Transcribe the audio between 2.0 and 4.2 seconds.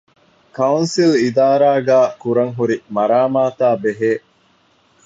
ކުރަންހުރި މަރާމާތާބެހޭ